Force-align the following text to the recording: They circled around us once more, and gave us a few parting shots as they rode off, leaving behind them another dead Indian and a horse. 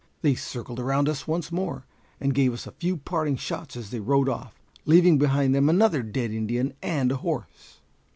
They 0.23 0.33
circled 0.33 0.79
around 0.79 1.07
us 1.07 1.27
once 1.27 1.51
more, 1.51 1.85
and 2.19 2.33
gave 2.33 2.53
us 2.55 2.65
a 2.65 2.71
few 2.71 2.97
parting 2.97 3.35
shots 3.35 3.75
as 3.77 3.91
they 3.91 3.99
rode 3.99 4.27
off, 4.29 4.59
leaving 4.87 5.19
behind 5.19 5.53
them 5.53 5.69
another 5.69 6.01
dead 6.01 6.31
Indian 6.31 6.73
and 6.81 7.11
a 7.11 7.17
horse. 7.17 7.77